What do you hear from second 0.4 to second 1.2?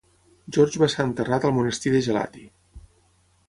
George va ser